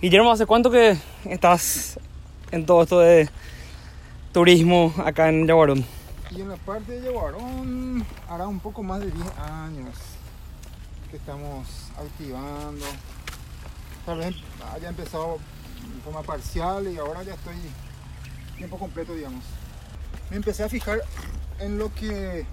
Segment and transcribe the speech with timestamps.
[0.00, 1.98] Guillermo, ¿hace cuánto que estás
[2.50, 3.28] en todo esto de
[4.32, 5.84] turismo acá en Yaguarón?
[6.30, 9.94] Y en la parte de Yaguarón hará un poco más de 10 años
[11.10, 12.84] que estamos activando.
[14.04, 14.34] Tal vez
[14.74, 15.38] haya empezado
[15.94, 17.56] de forma parcial y ahora ya estoy
[18.58, 19.44] tiempo completo, digamos.
[20.28, 21.00] Me empecé a fijar
[21.60, 22.44] en lo que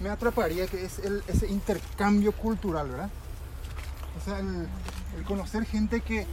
[0.00, 3.10] me atraparía, que es el, ese intercambio cultural, ¿verdad?
[4.18, 4.68] O sea, el,
[5.16, 6.26] el conocer gente que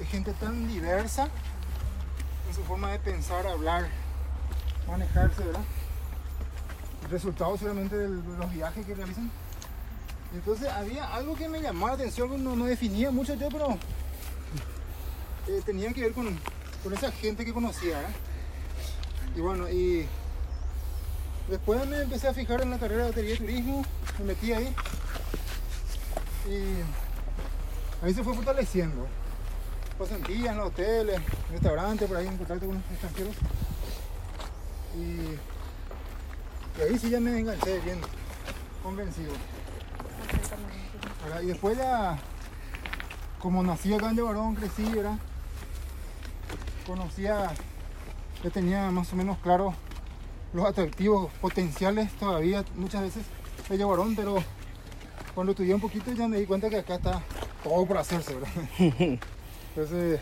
[0.00, 1.28] es gente tan diversa
[2.48, 3.88] en su forma de pensar, hablar,
[4.88, 5.64] manejarse, ¿verdad?
[7.04, 9.30] El resultado solamente de los viajes que realizan.
[10.34, 13.78] Entonces había algo que me llamó la atención, no, no definía mucho yo, pero
[15.48, 16.38] eh, tenía que ver con,
[16.82, 18.14] con esa gente que conocía, ¿verdad?
[19.36, 20.06] Y bueno, y
[21.48, 23.84] después me empecé a fijar en la carrera de batería y turismo,
[24.18, 24.74] me metí ahí
[26.46, 27.03] y
[28.04, 29.06] ahí se fue fortaleciendo.
[29.98, 33.34] Pasantías en los hoteles, restaurantes, por ahí en contacto con los extranjeros.
[34.96, 38.00] Y, ahí sí ya me enganché bien
[38.82, 39.32] convencido.
[41.42, 42.18] Y después ya,
[43.40, 45.18] como nací acá en Yabarón, crecí, ¿verdad?
[46.86, 47.50] Conocía,
[48.42, 49.74] ya tenía más o menos claro
[50.52, 53.24] los atractivos potenciales todavía muchas veces
[53.68, 54.36] de Yabarón, pero
[55.34, 57.22] cuando estudié un poquito ya me di cuenta que acá está
[57.64, 58.50] todo por hacerse, ¿verdad?
[59.74, 60.20] Entonces,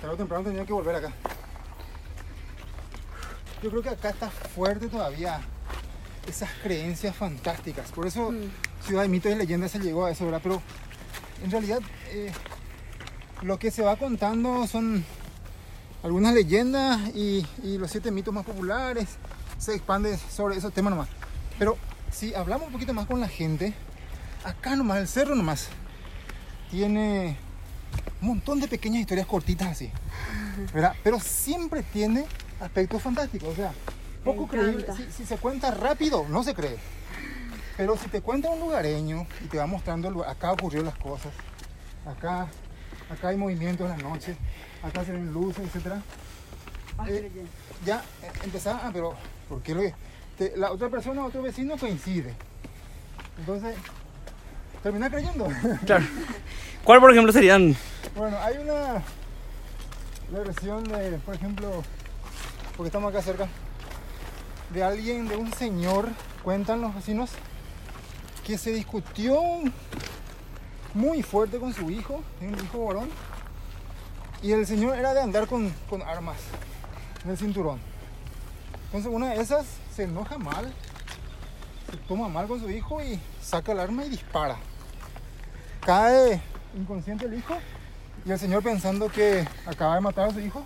[0.00, 1.12] tarde o temprano tenía que volver acá.
[3.62, 5.40] Yo creo que acá está fuerte todavía
[6.26, 7.90] esas creencias fantásticas.
[7.92, 8.32] Por eso
[8.84, 10.40] Ciudad de Mitos y Leyendas se llegó a eso, ¿verdad?
[10.42, 10.60] Pero
[11.42, 11.78] en realidad
[12.10, 12.32] eh,
[13.42, 15.04] lo que se va contando son
[16.02, 19.08] algunas leyendas y, y los siete mitos más populares.
[19.58, 21.08] Se expande sobre esos temas nomás.
[21.58, 21.76] Pero
[22.10, 23.72] si hablamos un poquito más con la gente,
[24.44, 25.68] acá nomás, el cerro nomás,
[26.72, 27.36] tiene
[28.22, 29.90] un montón de pequeñas historias cortitas así,
[30.72, 30.94] ¿verdad?
[31.04, 32.24] Pero siempre tiene
[32.60, 33.72] aspectos fantásticos, o sea,
[34.24, 34.86] poco creíble.
[34.96, 36.78] Si, si, se cuenta rápido, no se cree.
[37.76, 41.34] Pero si te cuenta un lugareño y te va mostrando, el, acá ocurrieron las cosas,
[42.06, 42.48] acá,
[43.10, 44.34] acá hay movimientos en la noche,
[44.82, 45.96] acá se ven luces, etc.
[47.06, 47.30] Eh,
[47.84, 49.14] ya eh, empezaba, ah, pero
[49.46, 49.82] ¿por qué lo
[50.38, 52.32] te, la otra persona, otro vecino coincide?
[53.38, 53.76] Entonces,
[54.82, 55.48] termina creyendo.
[55.86, 56.04] Claro.
[56.84, 57.76] ¿Cuál, por ejemplo, serían?
[58.16, 59.02] Bueno, hay una
[60.30, 61.82] versión de, por ejemplo,
[62.76, 63.48] porque estamos acá cerca,
[64.70, 66.08] de alguien, de un señor,
[66.42, 67.30] cuentan los vecinos,
[68.44, 69.40] que se discutió
[70.94, 73.08] muy fuerte con su hijo, un hijo varón,
[74.42, 76.38] y el señor era de andar con, con armas
[77.24, 77.78] en el cinturón.
[78.86, 80.72] Entonces una de esas se enoja mal,
[81.90, 84.56] se toma mal con su hijo y saca el arma y dispara.
[85.84, 86.40] Cae
[86.74, 87.56] inconsciente el hijo
[88.24, 90.64] y el señor pensando que acaba de matar a su hijo,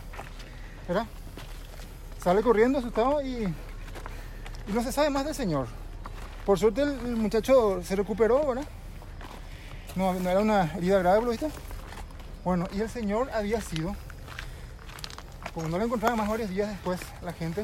[0.86, 1.06] ¿verdad?
[2.22, 3.44] Sale corriendo asustado y,
[4.68, 5.68] y no se sabe más del señor.
[6.44, 8.64] Por suerte el, muchacho se recuperó, ¿verdad?
[9.96, 11.48] No, era una herida grave, ¿lo viste?
[12.44, 13.96] Bueno, y el señor había sido,
[15.54, 17.62] como no lo encontraba más varios días después la gente,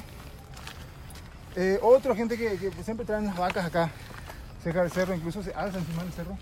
[1.54, 3.90] eh, otra gente que, siempre traen las vacas acá,
[4.64, 6.36] cerca del cerro, incluso se alza encima del cerro.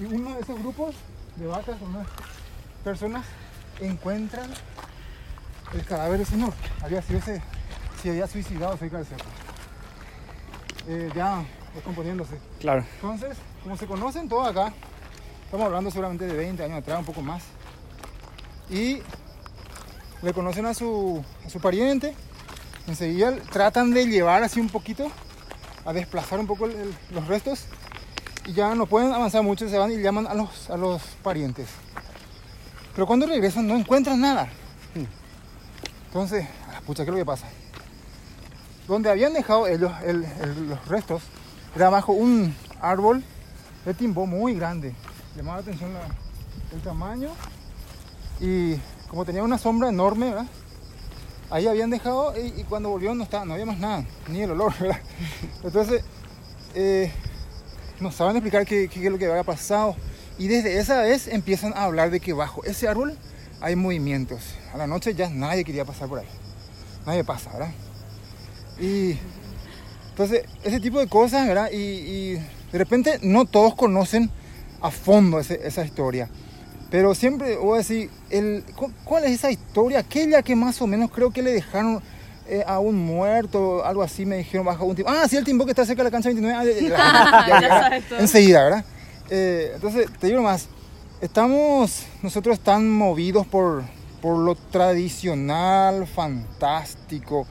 [0.00, 0.94] Y uno de esos grupos
[1.36, 2.06] de vacas, unas
[2.82, 3.26] personas,
[3.80, 4.50] encuentran
[5.74, 6.54] el cadáver del señor.
[6.82, 7.42] Había sido ese,
[8.02, 9.24] se había suicidado cerca del cerro.
[10.88, 11.44] Eh, ya
[11.74, 12.38] descomponiéndose.
[12.60, 12.84] Claro.
[12.94, 14.72] Entonces, como se conocen todos acá,
[15.44, 17.42] estamos hablando seguramente de 20 años atrás, un poco más,
[18.70, 19.02] y
[20.22, 22.14] le conocen a su, a su pariente,
[22.86, 25.10] enseguida tratan de llevar así un poquito,
[25.84, 27.66] a desplazar un poco el, el, los restos,
[28.46, 31.68] y ya no pueden avanzar mucho, se van y llaman a los, a los parientes.
[32.94, 34.48] Pero cuando regresan no encuentran nada.
[36.06, 37.46] Entonces, a la pucha, ¿qué es lo que pasa?
[38.88, 40.26] Donde habían dejado ellos el,
[40.68, 41.22] los restos,
[41.76, 43.22] era bajo un árbol
[43.84, 44.92] de timbó muy grande.
[45.36, 45.90] Llamaba la atención
[46.72, 47.30] el tamaño
[48.40, 48.74] y
[49.08, 50.34] como tenía una sombra enorme.
[51.48, 54.72] Ahí habían dejado y, cuando volvieron no, estaba, no había más nada, ni el olor.
[55.62, 56.02] Entonces,
[56.74, 57.12] eh,
[58.00, 59.96] no saben explicar qué, es lo que había pasado.
[60.38, 63.16] Y desde esa vez empiezan a hablar de que bajo ese árbol
[63.60, 64.40] hay movimientos.
[64.72, 66.28] A la noche ya nadie quería pasar por ahí.
[67.06, 67.72] Nadie pasa, ¿verdad?
[68.80, 69.18] Y
[70.10, 71.70] entonces, ese tipo de cosas, ¿verdad?
[71.72, 72.32] Y, y
[72.72, 74.30] de repente no todos conocen
[74.80, 76.28] a fondo esa historia.
[76.90, 78.10] Pero siempre voy a decir,
[79.04, 80.00] ¿cuál es esa historia?
[80.00, 82.02] Aquella que más o menos creo que le dejaron
[82.50, 85.10] eh, a un muerto, algo así, me dijeron bajo un tiempo.
[85.14, 86.54] Ah, sí, el tiempo que está cerca de la cancha 29.
[86.98, 88.84] Ah, ya, ya, ya, enseguida, ¿verdad?
[89.30, 90.68] Eh, entonces, te digo más,
[91.22, 93.82] Estamos nosotros tan movidos por,
[94.22, 97.46] por lo tradicional, fantástico,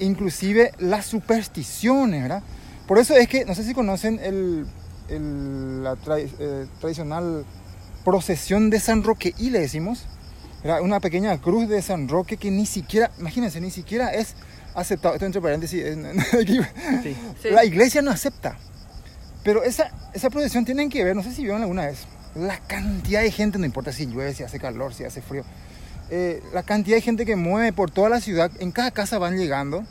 [0.00, 2.42] inclusive las supersticiones, ¿verdad?
[2.88, 4.66] Por eso es que, no sé si conocen el,
[5.08, 7.44] el- la tra- eh, tradicional
[8.04, 10.06] procesión de San Roque y le decimos,
[10.64, 14.34] era una pequeña cruz de San Roque que ni siquiera, imagínense, ni siquiera es
[14.74, 15.84] aceptado, esto entre paréntesis,
[16.40, 16.60] aquí-
[17.02, 17.16] Sí.
[17.42, 17.50] Sí.
[17.50, 18.56] la iglesia no acepta.
[19.44, 22.06] Pero esa, esa procesión tienen que ver, no sé si vieron alguna vez,
[22.36, 25.44] la cantidad de gente, no importa si llueve, si hace calor, si hace frío,
[26.10, 29.36] eh, la cantidad de gente que mueve por toda la ciudad, en cada casa van
[29.36, 29.84] llegando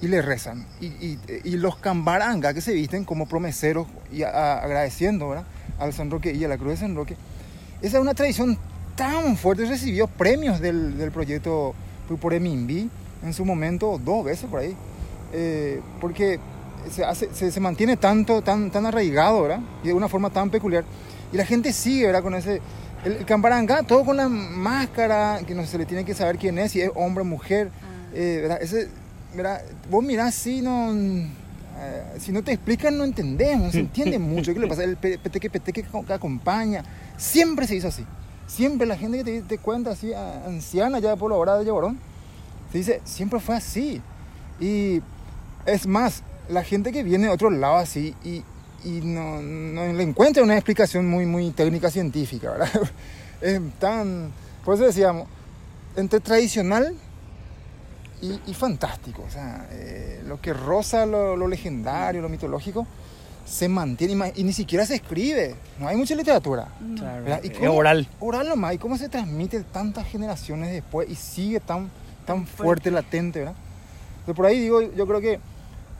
[0.00, 0.66] y le rezan.
[0.80, 5.46] Y, y- y los cambaranga que se visten como promeseros y a- a- agradeciendo ¿verdad?
[5.78, 7.16] al San Roque y a la Cruz de San Roque.
[7.80, 8.58] Esa es una tradición
[8.98, 11.74] tan fuerte, recibió premios del, del proyecto
[12.20, 12.90] por Emimbi
[13.24, 14.74] en su momento, dos veces por ahí,
[15.32, 16.38] eh, porque
[16.90, 19.60] se, hace- se, se mantiene tanto, tan, tan arraigado, ¿verdad?
[19.84, 20.84] Y de una forma tan peculiar.
[21.32, 22.22] Y la gente sigue, ¿verdad?
[22.22, 22.60] Con ese...
[23.04, 26.58] El, el cambaranga, todo con la máscara, que no se le tiene que saber quién
[26.58, 27.70] es, si es hombre o mujer,
[28.12, 28.58] eh, ¿verdad?
[28.60, 28.88] Ese,
[29.36, 29.62] ¿verdad?
[29.90, 30.92] Vos mirás si no...
[30.92, 34.52] eh, si no te explican, no entendemos, no se entiende mucho.
[34.52, 34.82] ¿Qué le pasa?
[34.82, 36.82] El pe- peteque peteque que acompaña.
[37.16, 38.04] Siempre se hizo así.
[38.48, 42.00] Siempre la gente que te, te cuenta así, anciana ya por la hora de Llevarón,
[42.72, 44.02] se dice, siempre fue así.
[44.58, 45.00] Y
[45.66, 48.42] es más, la gente que viene de otro lado así y,
[48.84, 52.70] y no, no le encuentra una explicación muy, muy técnica científica, ¿verdad?
[53.40, 54.32] Es tan...
[54.64, 55.28] Por eso decíamos,
[55.94, 56.92] entre tradicional
[58.20, 59.22] y, y fantástico.
[59.26, 62.86] O sea, eh, lo que roza lo, lo legendario, lo mitológico,
[63.48, 65.54] se mantiene y ni siquiera se escribe.
[65.80, 66.68] No hay mucha literatura.
[66.96, 67.40] Claro.
[67.42, 68.06] ¿Y es cómo- oral.
[68.20, 68.74] Oral nomás.
[68.74, 71.88] ¿Y cómo se transmite tantas generaciones después y sigue tan,
[72.26, 73.54] tan fuerte, latente, ¿verdad?
[74.20, 75.40] Entonces, por ahí digo, yo creo que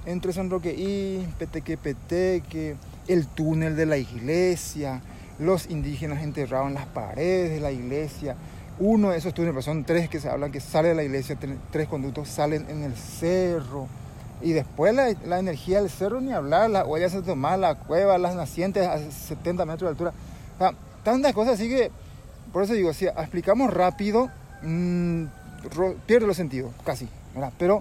[0.05, 2.77] entre San Roque y Peteque Peteque,
[3.09, 5.01] el túnel de la iglesia,
[5.39, 8.37] los indígenas enterrados en las paredes de la iglesia,
[8.79, 11.37] uno de esos túneles, pues son tres que se hablan, que sale de la iglesia,
[11.41, 13.87] tre- tres conductos salen en el cerro.
[14.41, 18.19] Y después la, la energía del cerro, ni hablar, las huellas de tomar, la cueva,
[18.19, 20.13] las nacientes a 70 metros de altura.
[20.55, 21.91] O sea, tantas cosas así que,
[22.53, 24.31] por eso digo, si explicamos rápido,
[24.63, 25.25] mm,
[25.75, 27.09] ro- pierde los sentidos, casi.
[27.35, 27.53] ¿verdad?
[27.59, 27.81] Pero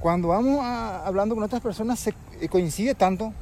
[0.00, 3.32] cuando vamos a- hablando con otras personas, se eh, coincide tanto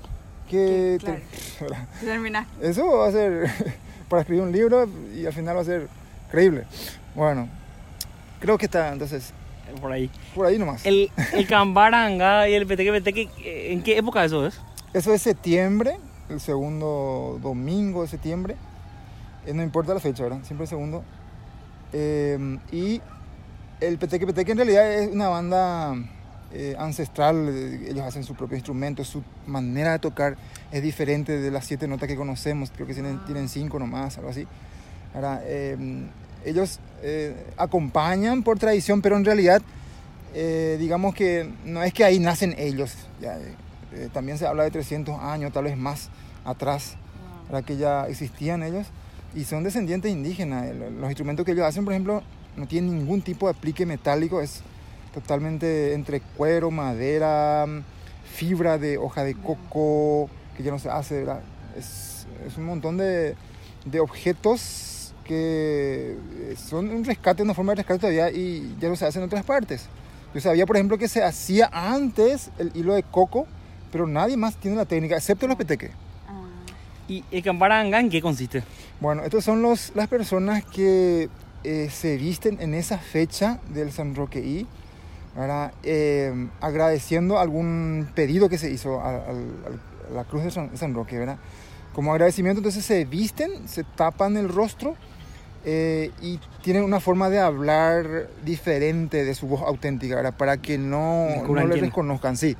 [0.49, 0.99] que...
[1.01, 1.21] Claro.
[2.01, 2.07] te-.
[2.07, 2.47] Termina.
[2.61, 3.51] Eso va a ser
[4.09, 5.89] para escribir un libro y al final va a ser
[6.31, 6.67] creíble.
[7.17, 7.49] Bueno,
[8.41, 9.33] creo que está entonces
[9.81, 10.11] Por ahí.
[10.35, 10.85] por ahí nomás.
[10.87, 14.61] El, el cambaranga y el peteque peteque, eh, ¿en qué época eso es?
[14.93, 15.97] Eso es septiembre,
[16.29, 18.57] el segundo domingo de septiembre.
[19.47, 20.39] Eh, no importa la fecha, ¿verdad?
[20.45, 21.03] Siempre el segundo.
[21.93, 23.01] Eh, y
[23.81, 25.95] el Peteque Peteque en realidad es una banda
[26.53, 27.49] eh, ancestral.
[27.51, 30.37] eh, Ellos hacen su propio instrumento, su manera de tocar
[30.73, 32.71] es diferente de las siete notas que conocemos.
[32.75, 34.47] Creo que tienen, tienen cinco nomás, algo así.
[35.15, 35.77] Ahora, eh,
[36.45, 39.63] ellos eh, acompañan por tradición, pero en realidad,
[40.35, 42.95] eh, digamos que no es que ahí nacen ellos.
[43.21, 43.55] ya, eh,
[43.95, 46.11] eh, también se habla de 300 años, tal vez más
[46.45, 46.97] atrás,
[47.47, 48.87] para que ya existían ellos.
[49.35, 50.75] Y son descendientes indígenas.
[50.75, 52.23] Los instrumentos que ellos hacen, por ejemplo,
[52.57, 54.41] no tienen ningún tipo de aplique metálico.
[54.41, 54.63] Es
[55.13, 57.67] totalmente entre cuero, madera,
[58.33, 61.21] fibra de hoja de coco, que ya no se hace.
[61.21, 61.41] ¿verdad?
[61.77, 63.35] Es, es un montón de,
[63.85, 64.94] de objetos
[65.25, 69.19] que eh, son un rescate, una forma de rescate todavía y ya no se hace
[69.19, 69.87] en otras partes.
[70.35, 73.47] Yo sabía, por ejemplo, que se hacía antes el hilo de coco,
[73.93, 75.91] pero nadie más tiene la técnica, excepto los peteques.
[76.29, 76.43] Ah,
[77.09, 78.63] ¿Y el cambaranga en qué consiste?
[79.01, 81.29] Bueno, estos son los, las personas que
[81.63, 84.67] eh, se visten en esa fecha del San Roqueí.
[85.83, 89.75] Eh, agradeciendo algún pedido que se hizo al- al-
[90.11, 91.39] a la cruz de San, San Roque, ¿verdad?
[91.93, 94.97] Como agradecimiento, entonces se visten, se tapan el rostro
[95.65, 100.35] eh, y tienen una forma de hablar diferente de su voz auténtica, ¿verdad?
[100.37, 101.91] Para que no, no quién es.
[101.91, 102.57] reconozcan, sí.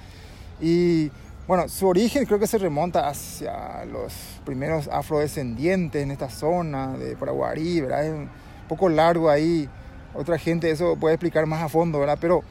[0.61, 1.11] Y
[1.47, 4.13] bueno, su origen creo que se remonta hacia los
[4.47, 8.07] primeros afrodescendientes en esta zona de Paraguarí, ¿verdad?
[8.07, 8.29] Es un
[8.69, 9.69] poco largo ahí.
[10.15, 12.19] Otra gente eso puede explicar más a fondo, ¿verdad?
[12.21, 12.43] Pero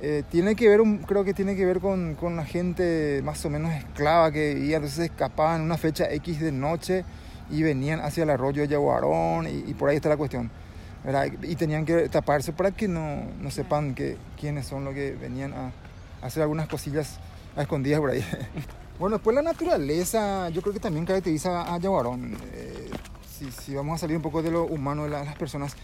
[0.00, 3.44] eh, tiene que ver, un- creo que tiene que ver con, con la gente más
[3.44, 7.04] o menos esclava que vivía, entonces escapaban en una fecha X de noche
[7.50, 10.50] y venían hacia el arroyo de Yaguarón y, por ahí está la cuestión.
[11.42, 15.52] Y tenían que taparse para que no, no sepan que, quiénes son los que venían
[15.52, 15.72] a,
[16.22, 17.18] hacer algunas cosillas
[17.56, 18.24] escondidas por ahí.
[18.98, 22.36] bueno, después la naturaleza yo creo que también caracteriza a Yaguarón.
[22.52, 22.90] Eh,
[23.38, 25.74] si, si vamos a salir un poco de lo humano de la- las personas.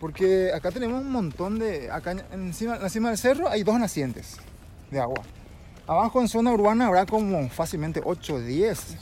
[0.00, 1.90] Porque acá tenemos un montón de...
[1.90, 4.36] Acá encima, encima del cerro hay dos nacientes
[4.90, 5.22] de agua.
[5.86, 8.96] Abajo en zona urbana habrá como fácilmente 8 o 10.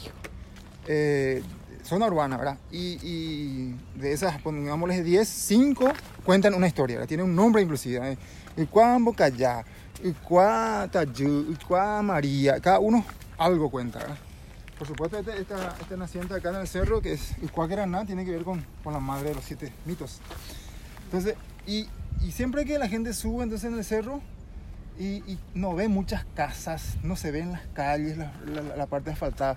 [0.86, 1.42] Eh,
[1.84, 2.58] zona urbana, ¿verdad?
[2.70, 5.92] Y, y de esas, pongámosles 10, 5
[6.24, 7.08] cuentan una historia, ¿verdad?
[7.08, 8.12] Tiene un nombre inclusive.
[8.12, 8.18] ¿eh?
[8.56, 9.64] Icuá Bocayá,
[10.02, 13.04] Icuá Tayú, Icuá María, cada uno
[13.38, 14.18] algo cuenta, ¿verdad?
[14.78, 18.24] Por supuesto, este, esta, esta naciente acá en el cerro, que es Icuá Queraná, tiene
[18.24, 20.20] que ver con, con la madre de los siete mitos.
[21.04, 21.36] Entonces,
[21.66, 21.88] y,
[22.20, 24.20] y siempre que la gente sube entonces en el cerro,
[24.98, 29.56] y, no ve muchas casas, no se ven las calles, la, parte asfaltada,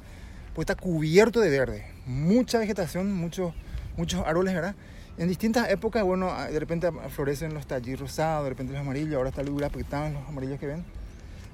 [0.58, 3.54] pues está cubierto de verde, mucha vegetación, muchos
[3.96, 4.74] muchos árboles, ¿verdad?
[5.20, 9.30] En distintas épocas, bueno, de repente florecen los tallis rosados, de repente los amarillos, ahora
[9.30, 10.84] está el porque están los amarillos que ven.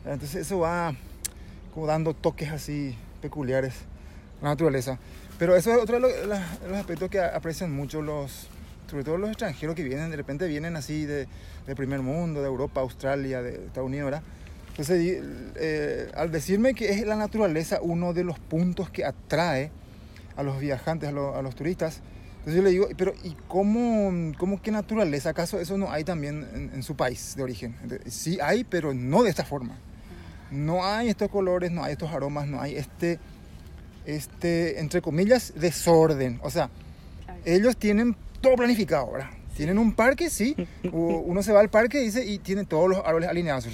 [0.06, 0.96] Entonces eso va
[1.74, 3.74] como dando toques así peculiares
[4.40, 4.98] a la naturaleza.
[5.38, 6.12] Pero eso es otro de los,
[6.70, 8.48] los aspectos que aprecian mucho los,
[8.90, 11.28] sobre todo los extranjeros que vienen, de repente vienen así de,
[11.68, 14.24] de primer mundo, de Europa, Australia, de Estados Unidos, ¿verdad?
[14.74, 15.22] Entonces,
[15.56, 19.70] eh, al decirme que es la naturaleza uno de los puntos que atrae
[20.36, 22.02] a los viajantes, a, lo, a los turistas,
[22.40, 25.30] entonces yo le digo, pero ¿y cómo, cómo qué naturaleza?
[25.30, 27.76] ¿Acaso eso no hay también en, en su país de origen?
[27.84, 29.78] Entonces, sí hay, pero no de esta forma.
[30.50, 33.20] No hay estos colores, no hay estos aromas, no hay este,
[34.06, 36.40] este entre comillas, desorden.
[36.42, 36.72] O sea,
[37.46, 39.30] ellos tienen todo planificado, ¿verdad?
[39.56, 40.56] Tienen un parque, sí.
[40.92, 43.68] Uno se va al parque dice, y tiene todos los árboles alineados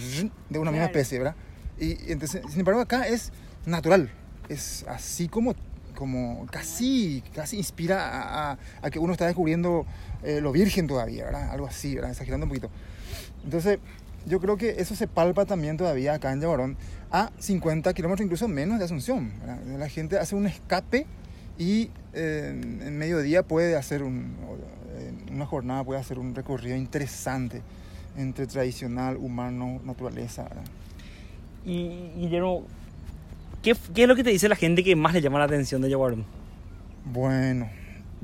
[0.49, 1.35] de una misma especie, ¿verdad?
[1.79, 3.31] Y entonces, sin embargo, acá es
[3.65, 4.11] natural.
[4.49, 5.55] Es así como,
[5.95, 9.85] como casi, casi inspira a, a, a que uno está descubriendo
[10.23, 11.49] eh, lo virgen todavía, ¿verdad?
[11.51, 12.11] Algo así, ¿verdad?
[12.11, 12.69] Exagerando un poquito.
[13.43, 13.79] Entonces,
[14.25, 16.77] yo creo que eso se palpa también todavía acá en Yabarón
[17.11, 19.31] a 50 kilómetros, incluso menos de Asunción.
[19.39, 19.59] ¿verdad?
[19.77, 21.07] La gente hace un escape
[21.59, 24.33] y eh, en mediodía puede hacer un,
[25.31, 27.61] una jornada, puede hacer un recorrido interesante
[28.17, 30.47] entre tradicional, humano, naturaleza.
[31.65, 32.63] Y Guillermo,
[33.61, 35.81] ¿qué, ¿qué, es lo que te dice la gente que más le llama la atención
[35.81, 36.25] de Yaguarón?
[37.05, 37.69] Bueno,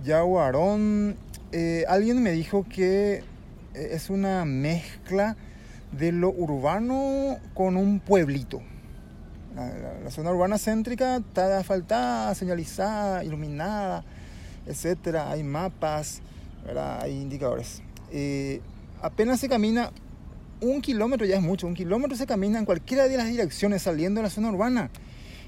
[0.03, 1.17] Yaguarón,
[1.51, 3.21] eh, alguien me dijo que
[3.73, 5.35] es una mezcla
[5.91, 8.61] de lo urbano con un pueblito.
[9.55, 14.03] La, la, la, zona urbana céntrica está asfaltada, señalizada, iluminada,
[14.67, 15.31] etcétera.
[15.31, 16.21] Hay mapas,
[16.65, 17.01] ¿verdad?
[17.01, 17.81] hay indicadores.
[18.11, 18.61] Eh,
[19.01, 19.91] apenas se camina
[20.61, 24.19] un kilómetro, ya es mucho, un kilómetro se camina en cualquiera de las direcciones saliendo
[24.19, 24.89] de la zona urbana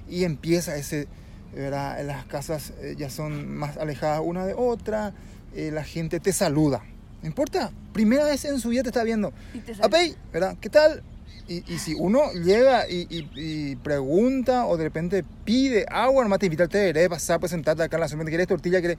[0.09, 1.07] y empieza ese,
[1.55, 2.03] ¿verdad?
[2.05, 5.13] las casas eh, ya son más alejadas una de otra,
[5.55, 6.83] eh, la gente te saluda.
[7.21, 9.33] No importa, primera vez en su vida te está viendo.
[9.81, 10.55] Apey, ¿verdad?
[10.61, 11.01] ¿Qué tal?
[11.49, 16.39] Y, y, si uno llega y, y, y, pregunta o de repente pide agua, nomás
[16.39, 18.79] te invita al té, pasar, pues sentarte acá en la zona, ¿quieres tortilla?
[18.81, 18.97] ¿Quieres?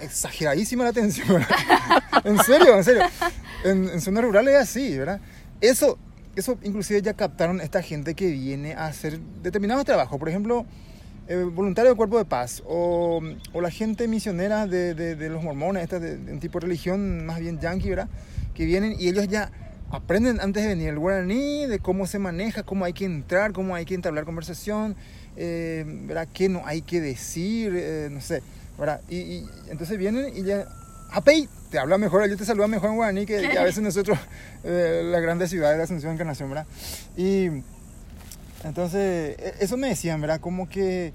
[0.00, 1.44] Exageradísima la atención,
[2.24, 3.02] en serio, en serio.
[3.64, 5.20] En, en zonas rurales es así, ¿verdad?
[5.60, 5.98] Eso,
[6.36, 10.18] eso inclusive ya captaron esta gente que viene a hacer determinados trabajos.
[10.18, 10.64] Por ejemplo,
[11.26, 13.22] eh, voluntarios del cuerpo de paz o,
[13.54, 16.66] o la gente misionera de, de, de los mormones, esta de, de, un tipo de
[16.66, 18.08] religión más bien yankee, ¿verdad?
[18.54, 19.50] Que vienen y ellos ya
[19.90, 23.74] aprenden antes de venir el guaraní, de cómo se maneja, cómo hay que entrar, cómo
[23.74, 24.96] hay que entablar conversación,
[25.36, 26.28] eh, ¿verdad?
[26.32, 28.42] qué no hay que decir, eh, no sé,
[28.78, 29.00] ¿verdad?
[29.08, 30.66] Y, y, entonces vienen y ya,
[31.12, 31.48] ¡apey!
[31.70, 34.18] Te habla mejor, yo te saluda mejor en guaraní que, que a veces nosotros,
[34.64, 36.66] eh, las grandes ciudades de Asunción, Encarnación, ¿verdad?
[37.16, 37.48] Y
[38.64, 40.40] entonces, eso me decían, ¿verdad?
[40.40, 41.12] Como que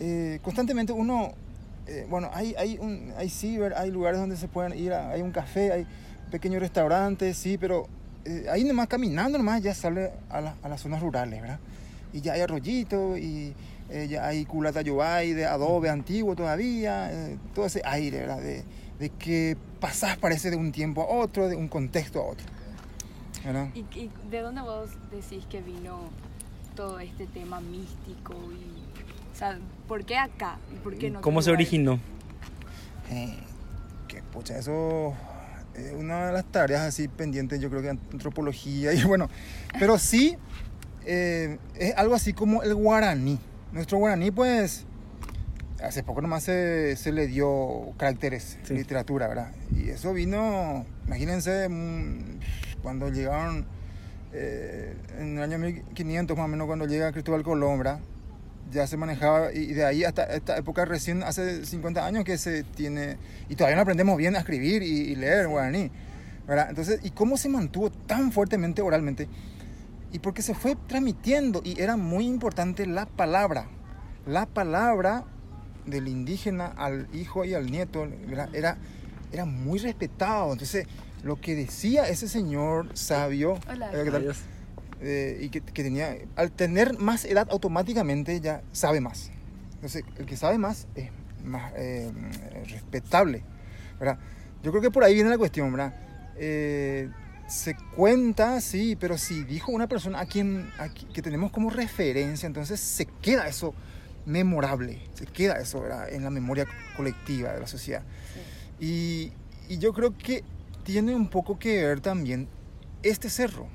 [0.00, 1.32] eh, constantemente uno,
[1.86, 5.20] eh, bueno, hay, hay, un, hay ciber, hay lugares donde se pueden ir, a, hay
[5.20, 5.86] un café, hay
[6.30, 7.86] pequeños restaurantes, sí, pero
[8.24, 11.58] eh, ahí nomás caminando nomás ya sale a, la, a, las zonas rurales, ¿verdad?
[12.12, 13.54] Y ya hay arroyito y
[13.88, 18.40] eh, ya hay culata yobay de adobe antiguo todavía, eh, todo ese aire, ¿verdad?
[18.40, 18.64] De,
[18.98, 22.46] de, que pasás parece de un tiempo a otro, de un contexto a otro.
[23.44, 23.68] ¿verdad?
[23.74, 26.10] ¿Y, ¿Y, de dónde vos decís que vino
[26.76, 28.34] todo este tema místico?
[28.34, 29.58] Y, o sea,
[29.88, 30.58] ¿por qué acá?
[30.72, 31.98] ¿Y por qué no ¿Cómo se originó?
[33.10, 33.38] Eh,
[34.06, 35.14] que pucha, eso
[35.96, 39.28] una de las tareas así pendientes, yo creo que antropología, y bueno,
[39.78, 40.36] pero sí
[41.04, 43.38] eh, es algo así como el guaraní.
[43.72, 44.84] Nuestro guaraní, pues,
[45.82, 48.74] hace poco nomás se, se le dio caracteres, sí.
[48.74, 49.52] literatura, ¿verdad?
[49.74, 52.40] Y eso vino, imagínense, mm,
[52.82, 53.66] cuando llegaron
[54.32, 58.00] eh, en el año 1500 más o menos, cuando llega Cristóbal Colón, ¿verdad?
[58.70, 62.62] Ya se manejaba y de ahí hasta esta época recién hace 50 años que se
[62.62, 63.16] tiene
[63.48, 65.90] y todavía no aprendemos bien a escribir y, y leer guaraní
[66.46, 66.68] ¿verdad?
[66.70, 69.28] entonces y cómo se mantuvo tan fuertemente oralmente
[70.12, 73.66] y porque se fue transmitiendo y era muy importante la palabra
[74.26, 75.24] la palabra
[75.86, 78.48] del indígena al hijo y al nieto ¿verdad?
[78.54, 78.78] era
[79.32, 80.86] era muy respetado entonces
[81.22, 83.90] lo que decía ese señor sabio Hola.
[83.90, 84.34] ¿qué tal?
[85.02, 89.30] Eh, y que, que, tenía, al tener más edad automáticamente ya sabe más.
[89.74, 91.10] Entonces, el que sabe más es,
[91.44, 92.12] más eh,
[92.68, 93.42] respetable,
[93.98, 94.18] ¿verdad?
[94.62, 95.94] Yo creo que por ahí viene la cuestión, ¿verdad?
[96.36, 97.08] Eh,
[97.48, 102.46] se cuenta, sí, pero si dijo una persona a quien a que tenemos como referencia,
[102.46, 103.74] entonces se queda eso
[104.26, 106.12] memorable, se queda eso ¿verdad?
[106.12, 106.66] en la memoria
[106.96, 108.02] colectiva de la sociedad.
[108.78, 109.32] Y,
[109.68, 110.44] y yo creo que
[110.84, 112.48] tiene un poco que ver también
[113.02, 113.66] este cerro.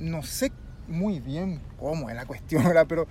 [0.00, 0.50] No sé
[0.88, 2.86] muy bien cómo es la cuestión, ¿verdad?
[2.88, 3.06] pero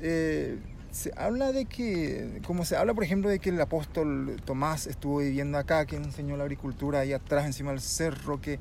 [0.00, 0.58] eh,
[0.90, 5.18] se habla de que, como se habla, por ejemplo, de que el apóstol Tomás estuvo
[5.18, 8.58] viviendo acá, que enseñó la agricultura ahí atrás, encima del cerro, que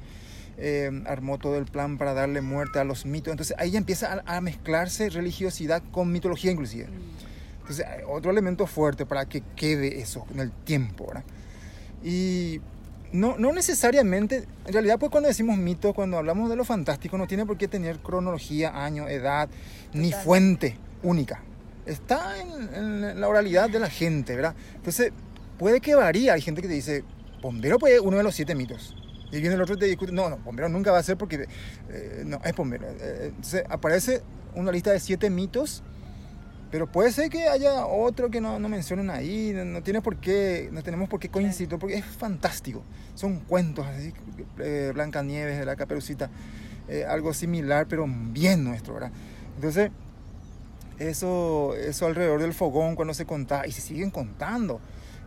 [0.58, 3.32] eh, armó todo el plan para darle muerte a los mitos.
[3.32, 6.88] Entonces ahí empieza a, a mezclarse religiosidad con mitología inclusive.
[7.62, 11.24] Entonces, otro elemento fuerte para que quede eso en el tiempo, ¿verdad?
[12.04, 12.62] Y
[13.16, 17.28] no, no necesariamente, en realidad, pues cuando decimos mito, cuando hablamos de lo fantástico, no
[17.28, 19.50] tiene por qué tener cronología, año, edad,
[19.94, 21.42] ni fuente única.
[21.86, 24.56] Está en, en la oralidad de la gente, ¿verdad?
[24.76, 25.12] Entonces,
[25.58, 26.32] puede que varíe.
[26.32, 27.04] Hay gente que te dice,
[27.42, 28.96] Bombero puede uno de los siete mitos.
[29.32, 31.48] Y viene el otro y te discute, no, no, Bombero nunca va a ser porque
[31.90, 32.88] eh, no, es Bombero.
[32.88, 34.22] Eh, Entonces, aparece
[34.56, 35.84] una lista de siete mitos
[36.76, 40.18] pero puede ser que haya otro que no, no mencionen ahí, no, no tiene por
[40.18, 42.84] qué, no tenemos por qué coincidir, porque es fantástico.
[43.14, 44.12] Son cuentos así,
[44.60, 46.30] eh, Blancanieves, de la Caperucita,
[46.90, 49.14] eh, algo similar, pero bien nuestro, ¿verdad?
[49.56, 49.90] Entonces,
[51.00, 54.82] eso, eso alrededor del fogón cuando se contaba, y se siguen contando.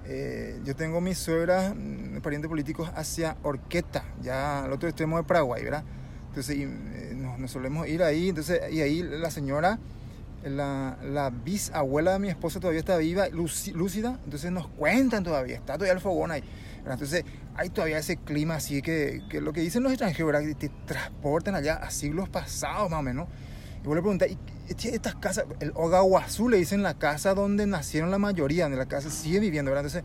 [0.04, 5.22] Eh, yo tengo mis suegras, mm, parientes políticos, hacia Orqueta, ya al otro extremo de
[5.22, 5.84] Paraguay, ¿verdad?
[6.28, 9.78] Entonces, y, eh, nos, nos solemos ir ahí, entonces, y ahí la señora
[10.44, 15.74] la, la bisabuela de mi esposa todavía está viva, lúcida, entonces nos cuentan todavía, está
[15.74, 16.42] todavía el fogón ahí.
[16.86, 20.70] Entonces hay todavía ese clima así que, que lo que dicen los extranjeros, que te
[20.86, 23.26] transportan allá a siglos pasados más o.
[23.82, 27.66] Y vos le preguntas, ¿y qué- estas casas, el Ogaguazú le dicen la casa donde
[27.66, 29.70] nacieron la mayoría, donde la casa sigue viviendo.
[29.74, 30.02] Entonces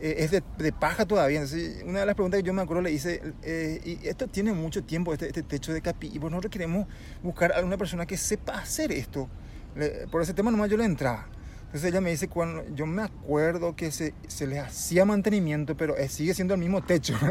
[0.00, 1.40] eh, es de, de paja todavía.
[1.40, 4.52] Entonces, una de las preguntas que yo me acuerdo le hice, eh, y esto tiene
[4.52, 6.86] mucho tiempo, este, este techo de capi, y pues nosotros queremos
[7.22, 9.28] buscar a una persona que sepa hacer esto.
[9.76, 11.28] Le- por ese tema nomás yo le entraba.
[11.66, 15.96] Entonces ella me dice, cuando, yo me acuerdo que se, se le hacía mantenimiento, pero
[15.96, 17.14] eh, sigue siendo el mismo techo.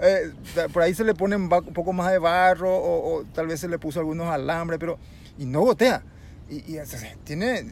[0.00, 0.32] Eh,
[0.72, 3.68] por ahí se le pone un poco más de barro o, o tal vez se
[3.68, 4.98] le puso algunos alambres, pero
[5.38, 6.02] y no gotea.
[6.50, 6.78] Y, y,
[7.22, 7.64] tiene,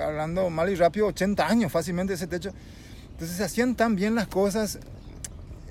[0.00, 2.52] hablando mal y rápido, 80 años fácilmente ese techo.
[3.18, 4.78] Entonces se hacían tan bien las cosas.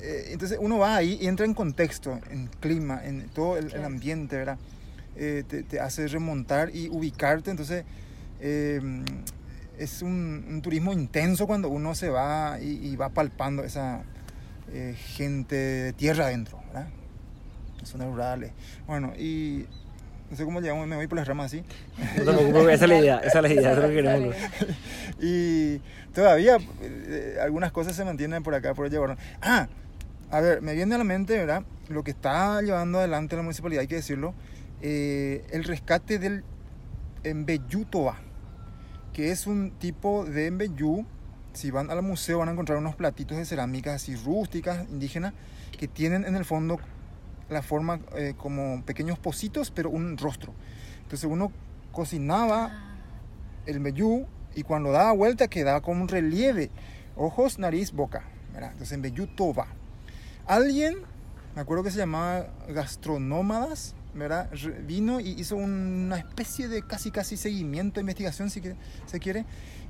[0.02, 4.36] eh, entonces uno va ahí y entra en contexto, en clima, en todo el, ambiente,
[4.36, 4.58] ¿verdad?
[5.16, 7.50] Eh, te, te hace remontar y ubicarte.
[7.50, 7.86] Entonces
[8.42, 8.82] eh,
[9.78, 14.04] es un, un turismo intenso cuando uno se va y, y va palpando esa
[14.74, 16.90] eh, gente de tierra adentro, ¿verdad?
[17.84, 18.52] Zonas rurales.
[18.86, 19.66] Bueno, y
[20.30, 21.64] no sé cómo llegamos, me voy por las ramas así.
[22.18, 23.96] No te preocupes, esa es la idea, esa es la idea, eso es lo que
[23.96, 24.36] queremos.
[25.22, 25.80] y
[26.14, 29.18] todavía eh, algunas cosas se mantienen por acá, por Yaguarón.
[29.42, 29.68] Ah,
[30.30, 31.64] a ver, me viene a la mente, ¿verdad?
[31.88, 34.34] Lo que está llevando adelante la municipalidad, hay que decirlo,
[34.82, 36.44] eh, el rescate del
[37.24, 38.18] embellú toba,
[39.14, 41.06] que es un tipo de embellú.
[41.54, 45.34] Si van al museo van a encontrar unos platitos de cerámica así rústicas, indígenas,
[45.80, 46.80] que tienen en el fondo
[47.50, 50.54] la forma eh, como pequeños pocitos, pero un rostro.
[51.04, 51.52] Entonces uno
[51.92, 52.96] cocinaba
[53.66, 56.72] el meyú y cuando daba vuelta quedaba como un relieve.
[57.16, 58.24] Ojos, nariz, boca.
[58.54, 58.72] ¿verdad?
[58.72, 59.68] Entonces meyú toba.
[60.48, 60.98] Alguien,
[61.56, 64.50] me acuerdo que se llamaba Gastronómadas, ¿verdad?
[64.86, 68.62] Vino y hizo una especie de casi casi seguimiento, investigación si
[69.06, 69.46] se quiere.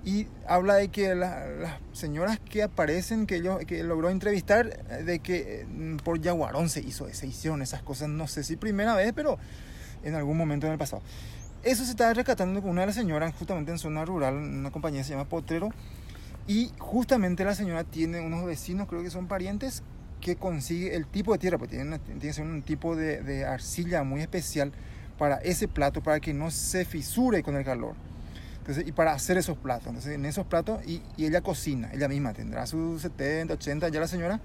[0.06, 5.20] Y habla de que la- las señoras que aparecen, que, yo, que logró entrevistar, de
[5.20, 9.12] que eh, por Yaguarón se hizo, se hicieron esas cosas, no sé si primera vez,
[9.14, 9.38] pero
[10.04, 11.02] en algún momento en el pasado.
[11.64, 15.02] Eso se estaba rescatando con una de las señoras, justamente en zona rural, una compañía
[15.02, 15.70] que se llama Potrero.
[16.48, 19.84] Y justamente la señora tiene unos vecinos, creo que son parientes,
[20.22, 23.46] que consigue el tipo de tierra, porque tiene, tiene que ser un tipo de, de
[23.46, 24.72] arcilla muy especial
[25.18, 27.96] para ese plato, para que no se fisure con el calor.
[28.68, 29.88] Entonces, y para hacer esos platos.
[29.88, 34.00] Entonces, en esos platos, y, y ella cocina, ella misma tendrá sus 70, 80, ya
[34.02, 34.42] la señora.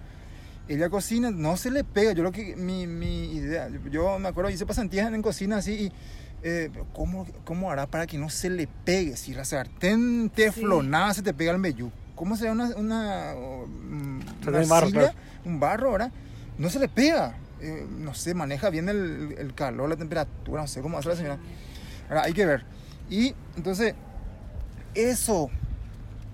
[0.69, 2.13] Ella cocina, no se le pega.
[2.13, 5.93] Yo lo que, mi, mi idea, yo me acuerdo, hice pasantías en cocina así y.
[6.45, 9.17] eh, ¿cómo, ¿Cómo hará para que no se le pegue?
[9.17, 11.91] Si la sartén teflonada se te pega el meyú.
[12.15, 14.25] ¿Cómo será una, una, una
[14.69, 15.19] barro, arcilla, claro.
[15.45, 16.13] un barro, ¿verdad?
[16.59, 17.37] No se le pega.
[17.61, 21.17] Eh, no sé, maneja bien el, el calor, la temperatura, no sé cómo hace la
[21.17, 21.39] señora.
[22.09, 22.65] Ahora, hay que ver.
[23.11, 23.95] Y entonces,
[24.95, 25.51] eso,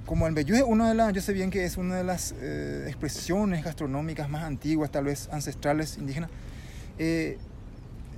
[0.07, 2.35] como el meyú es una de las, yo sé bien que es una de las
[2.41, 6.31] eh, expresiones gastronómicas más antiguas, tal vez ancestrales, indígenas.
[6.99, 7.39] eh,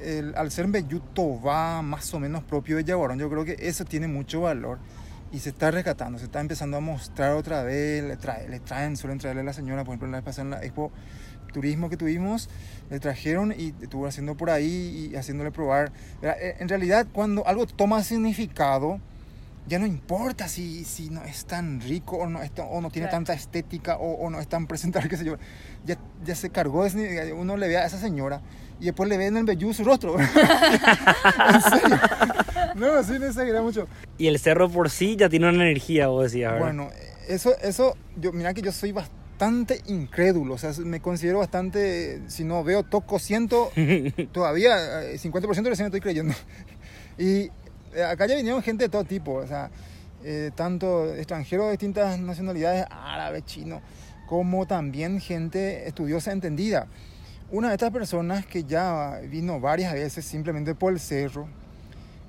[0.00, 3.84] el- al ser meyú tobá, más o menos propio de Yaguarón, yo creo que eso
[3.84, 4.78] tiene mucho valor.
[5.32, 8.96] y se está rescatando, se está empezando a mostrar otra vez, le, trae, le traen,
[8.96, 10.90] suelen traerle a la señora, por ejemplo, la vez pasada en la expo
[11.52, 12.48] turismo que tuvimos,
[12.90, 15.92] le trajeron y estuvo haciendo por ahí y haciéndole probar.
[16.22, 18.98] Eh, En realidad, cuando algo toma significado,
[19.66, 22.90] ya no importa si, si no es tan rico o no, es tan- o no
[22.90, 23.18] tiene Claro.
[23.18, 25.36] tanta estética o, o no es tan presentable, qué sé yo.
[25.84, 26.86] Ya, ya se cargó,
[27.36, 28.40] uno le ve a esa señora
[28.80, 30.16] y después le ve en el vellú su rostro.
[30.20, 30.26] en
[31.62, 31.98] serio.
[32.76, 33.86] No, así no exagera mucho.
[34.18, 36.66] Y el cerro por sí ya tiene una energía, vos decías, ¿verdad?
[36.66, 36.88] Bueno,
[37.28, 42.44] eso, eso, yo, mira que yo soy bastante incrédulo, o sea, me considero bastante, si
[42.44, 43.70] no veo, toco, siento,
[44.32, 46.34] todavía eh, 50% recién estoy creyendo.
[47.18, 47.50] Y eh,
[48.06, 49.70] acá ya vinieron gente de todo tipo, o sea,
[50.22, 53.80] eh, tanto extranjeros de distintas nacionalidades, árabe, chino,
[54.26, 56.86] como también gente estudiosa entendida.
[57.50, 61.48] Una de estas personas que ya vino varias veces simplemente por el cerro,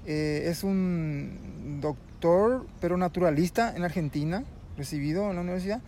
[0.06, 4.43] eh, es un doctor, pero naturalista en Argentina,
[4.78, 5.82] recibido en la universidad.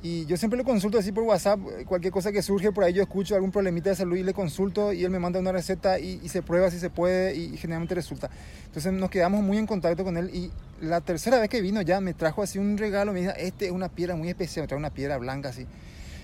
[0.00, 2.92] Y yo siempre le consulto así por WhatsApp, eh, cualquier cosa que surge por ahí,
[2.92, 5.98] yo escucho algún problemita de salud y le consulto y él me manda una receta
[5.98, 8.30] y, y se prueba si se puede y, generalmente resulta.
[8.66, 12.00] Entonces nos quedamos muy en contacto con él y la tercera vez que vino ya
[12.00, 14.78] me trajo así un regalo, me dijo, este es una piedra muy especial, me trae
[14.78, 15.66] una piedra blanca así.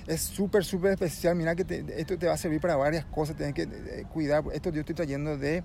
[0.07, 3.35] Es súper, súper especial, mira que te- esto te va a servir para varias cosas,
[3.37, 5.65] tienes que eh, cuidar, esto yo estoy trayendo de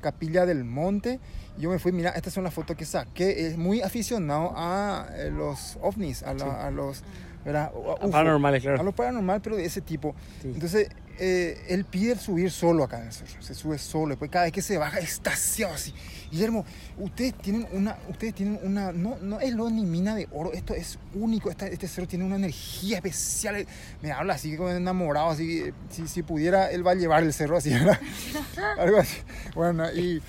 [0.00, 1.20] Capilla del Monte.
[1.58, 3.48] Yo me fui, mira, estas son las fotos que saqué.
[3.48, 6.50] Es muy aficionado a eh, los ovnis, a, la- Sí.
[6.58, 7.02] a los...
[7.44, 7.70] ¿verdad?
[7.74, 8.10] UFO.
[8.10, 8.80] paranormales, claro.
[8.80, 10.14] A lo paranormal, pero de ese tipo.
[10.42, 10.48] Sí.
[10.48, 13.42] Entonces, eh, él pide subir solo acá en el cerro.
[13.42, 14.08] Se sube solo.
[14.10, 15.92] Después, cada vez que se baja, extasiado así.
[16.30, 16.64] Guillermo,
[16.98, 17.96] ustedes tienen una.
[18.08, 18.92] Ustedes tienen una.
[18.92, 20.52] No, no es lo ni mina de oro.
[20.52, 21.50] Esto es único.
[21.50, 23.66] Esta- este cerro tiene una energía especial.
[24.00, 25.30] Me habla así como enamorado.
[25.30, 27.98] Así, eh, si, si pudiera, él va a llevar el cerro así, ¿verdad?
[28.78, 29.16] Algo así.
[29.54, 30.22] Bueno, y.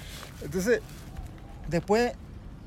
[0.43, 0.82] Entonces,
[1.69, 2.13] después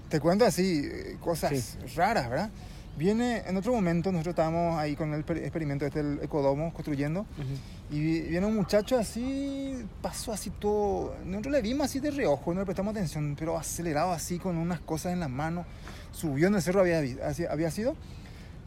[0.09, 1.79] te cuento así, eh, cosas Sí.
[1.97, 2.51] raras, ¿verdad?
[2.97, 7.23] Viene, en otro momento, nosotros estábamos ahí con el per- experimento este, el ecodomo, construyendo,
[7.23, 7.97] Ujú.
[7.97, 12.55] y vi- viene un muchacho así, pasó así todo, nosotros le vimos así de reojo,
[12.55, 15.65] no le prestamos atención, pero acelerado así, con unas cosas en la mano,
[16.13, 17.03] subió en el cerro, había,
[17.51, 17.97] había sido,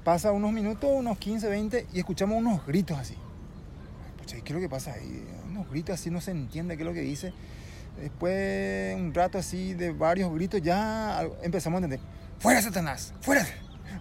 [0.04, 3.16] pasa unos minutos, unos 15, 20, y escuchamos unos gritos así.
[4.18, 5.24] Pucha, ¿qué es lo que pasa ahí?
[5.50, 7.32] Unos gritos así, no se entiende qué es lo que dice.
[8.02, 12.06] Después, un rato así de varios gritos, ya empezamos a entender.
[12.40, 13.14] ¡Fuera, Satanás!
[13.22, 13.48] ¡Fuera!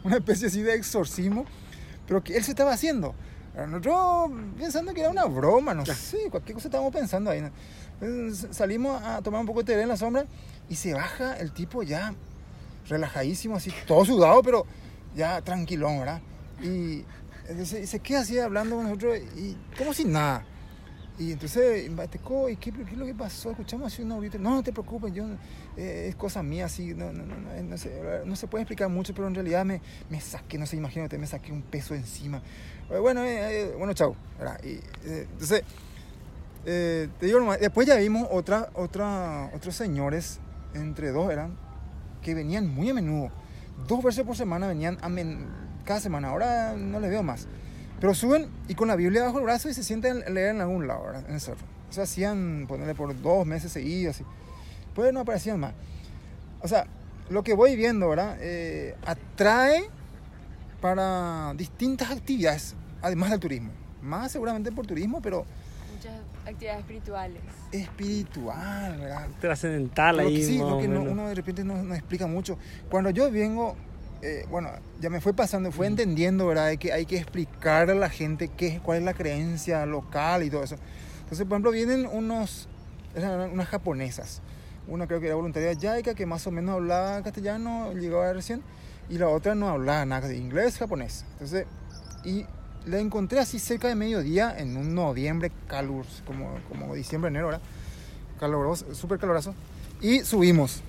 [0.04, 1.44] Una especie así de exorcismo,
[2.06, 3.14] pero que él se estaba haciendo.
[3.56, 7.42] Nosotros pensando que era una broma, no sé, cualquier cosa estábamos pensando ahí.
[8.50, 10.26] salimos a tomar un poco de té en la sombra
[10.68, 12.14] y se baja el tipo ya
[12.88, 14.66] relajadísimo, así, todo sudado, pero
[15.14, 16.20] ya tranquilón, ¿verdad?
[16.62, 17.04] Y
[17.48, 20.44] y se queda así hablando con nosotros y como si nada.
[21.18, 23.50] Y entonces, Bateco, ¿y qué, qué es lo que pasó?
[23.50, 24.36] Escuchamos así una ahorita.
[24.36, 25.24] No, no te preocupes, yo,
[25.76, 29.14] eh, es cosa mía, así, no, no, no, no, se, no se puede explicar mucho,
[29.14, 32.42] pero en realidad me, me saqué, no sé, imagínate, me saqué un peso encima.
[32.90, 34.14] Eh, Bueno, eh, eh, bueno, chao.
[34.62, 34.72] Y,
[35.08, 35.62] eh, entonces,
[36.64, 40.40] te digo nomás, después ya vimos otra, otra, otros señores,
[40.74, 41.56] entre dos eran,
[42.20, 43.30] que venían muy a menudo.
[43.88, 45.46] Dos veces por semana venían a men-
[45.84, 47.46] cada semana, ahora no les veo más.
[48.00, 50.60] Pero suben y con la Biblia bajo el brazo y se sienten a leer en
[50.60, 51.24] algún lado, ¿verdad?
[51.28, 51.64] En el cerro.
[51.88, 54.24] O sea, hacían, ponerle por dos meses seguidos, así.
[54.94, 55.72] Pues no aparecían más.
[56.62, 56.86] O sea,
[57.30, 58.36] lo que voy viendo, ¿verdad?
[58.40, 59.88] Eh, atrae
[60.80, 63.70] para distintas actividades, además del turismo.
[64.02, 65.44] Más seguramente por turismo, pero
[65.94, 66.14] Muchas
[66.46, 67.40] actividades espirituales.
[67.72, 69.26] espiritual, ¿verdad?
[69.40, 70.44] Trascendental ahí.
[70.44, 72.58] sí, lo que no- uno de repente no, no explica mucho.
[72.90, 73.74] Cuando yo vengo,
[74.22, 76.68] eh, bueno, ya me fue pasando, fue entendiendo, ¿verdad?
[76.68, 80.50] De que hay que explicar a la gente qué, cuál es la creencia local y
[80.50, 80.76] todo eso.
[81.20, 82.68] Entonces, por ejemplo, vienen unos,
[83.14, 84.40] unas japonesas.
[84.88, 88.62] Una creo que era voluntaria yaica, que más o menos hablaba castellano, llegaba recién,
[89.08, 91.24] y la otra no hablaba nada de inglés, japonés.
[91.32, 91.66] Entonces,
[92.24, 92.46] y
[92.86, 97.62] la encontré así cerca de mediodía, en un noviembre calur, como, como diciembre, enero, ¿verdad?
[98.38, 99.54] Caloroso, súper caloroso.
[100.00, 100.82] Y subimos.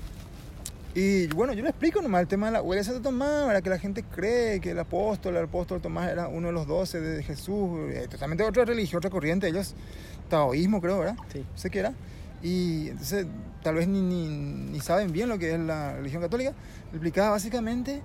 [0.99, 3.61] Y bueno, yo le explico nomás el tema de la huella de Santo Tomás, ¿verdad?
[3.61, 6.99] que la gente cree que el apóstol, el apóstol Tomás era uno de los doce
[6.99, 9.75] de Jesús, eh, totalmente otra religión, otra corriente, ellos,
[10.27, 11.15] taoísmo creo, ¿verdad?
[11.31, 11.41] Sí.
[11.41, 11.93] No sé qué era.
[12.41, 13.27] Y entonces
[13.61, 16.53] tal vez ni, ni, ni saben bien lo que es la religión católica.
[16.91, 18.01] Explicaba básicamente.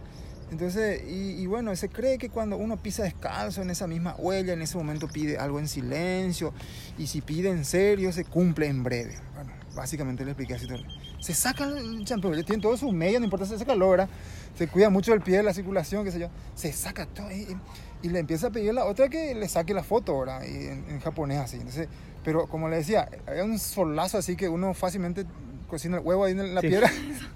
[0.51, 4.53] Entonces, y, y bueno, se cree que cuando uno pisa descalzo en esa misma huella,
[4.53, 6.53] en ese momento pide algo en silencio.
[6.99, 9.15] Y si pide en serio, se cumple en breve.
[9.35, 10.79] Bueno, básicamente le expliqué así todo.
[11.21, 14.09] Se saca el champú, tiene todos sus medios, no importa si se calor, ¿verdad?
[14.57, 16.29] Se cuida mucho el pie, la circulación, qué sé yo.
[16.55, 17.57] Se saca todo y,
[18.03, 20.25] y le empieza a pedir a la otra que le saque la foto.
[20.45, 21.57] Y en, en japonés así.
[21.57, 21.89] Entonces,
[22.25, 25.25] pero como le decía, había un solazo así que uno fácilmente
[25.69, 26.69] cocina el huevo ahí en la Sí.
[26.69, 26.91] piedra,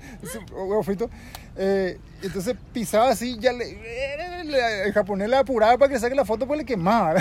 [0.52, 1.08] huevo frito.
[1.56, 3.64] Eh, entonces pisaba así, ya le,
[4.44, 7.14] le- el japonés le apuraba para que saque la foto, pues le quemaba.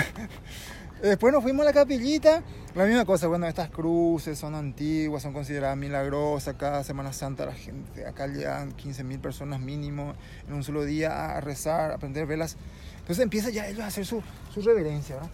[1.02, 2.42] Después nos fuimos a la capillita,
[2.74, 7.52] la misma cosa, bueno, estas cruces son antiguas, son consideradas milagrosas, cada Semana Santa la
[7.52, 10.14] gente, acá llegan 15.000 personas mínimo
[10.48, 12.56] en un solo día a rezar, a prender velas.
[13.00, 14.22] Entonces empieza ya ellos a hacer su,
[14.54, 15.30] su reverencia, ¿verdad?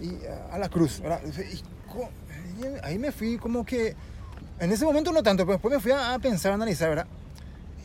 [0.00, 1.20] Y eh, a la cruz, ¿verdad?
[1.26, 3.94] Y ahí me fui como que,
[4.58, 7.06] en ese momento no tanto, pero después me fui a, a pensar, a analizar, ¿verdad?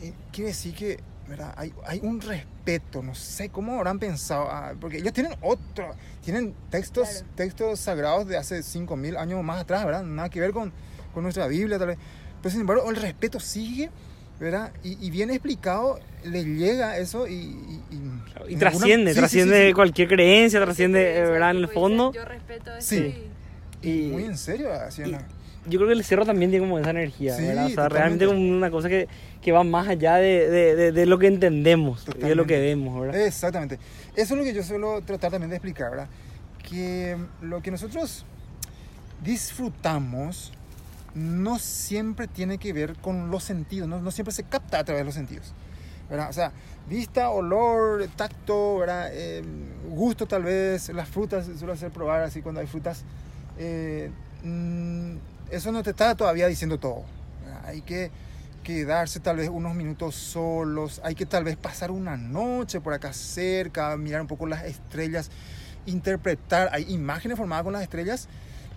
[0.02, 1.54] Y quiere decir que, ¿verdad?
[1.56, 6.54] Hay, hay un respeto, no sé cómo habrán pensado, ah, porque ellos tienen otro, tienen
[6.70, 7.26] textos, Claro.
[7.34, 10.02] textos sagrados de hace 5.000 años más atrás, ¿verdad?
[10.02, 10.72] Nada que ver con,
[11.12, 11.98] con nuestra Biblia, tal vez.
[12.42, 13.90] Pero sin embargo, el respeto sigue,
[14.38, 14.72] ¿verdad?
[14.82, 17.32] Y, y bien explicado, les llega eso y...
[17.34, 19.72] Y, y- Y en trasciende, sí, trasciende sí, sí.
[19.72, 21.52] cualquier creencia, trasciende, ¿verdad?
[21.52, 22.12] En el fondo.
[22.12, 23.14] Yo respeto eso Sí.
[23.82, 25.26] y- Y, Muy en serio, la-
[25.66, 27.64] yo creo que el cerro también tiene como esa energía, Sí, ¿verdad?
[27.64, 27.98] O sea, totalmente.
[27.98, 29.08] realmente como una cosa que,
[29.40, 32.54] que va más allá de, de- de- de lo que entendemos y de lo Totalmente.
[32.54, 33.20] que vemos, ¿verdad?
[33.26, 33.78] Exactamente.
[34.16, 36.08] Eso es lo que yo suelo tratar también de explicar, ¿verdad?
[36.68, 38.24] Que lo que nosotros
[39.22, 40.52] disfrutamos
[41.14, 45.00] no siempre tiene que ver con los sentidos, no, no siempre se capta a través
[45.02, 45.52] de los sentidos.
[46.10, 46.28] ¿verdad?
[46.28, 46.52] O sea,
[46.88, 49.08] vista, olor, tacto, ¿verdad?
[49.12, 49.42] Eh,
[49.88, 53.04] gusto tal vez, las frutas, suelo hacer probar así cuando hay frutas.
[53.58, 54.10] eh,
[54.42, 55.14] mm,
[55.50, 57.02] eso no te está todavía diciendo todo.
[57.64, 58.10] Hay que
[58.62, 63.12] quedarse tal vez unos minutos solos, hay que tal vez pasar una noche por acá
[63.12, 65.30] cerca, mirar un poco las estrellas,
[65.86, 68.26] interpretar, hay imágenes formadas con las estrellas